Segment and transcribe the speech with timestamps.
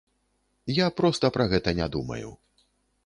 [0.77, 2.29] Я проста пра гэта не думаю.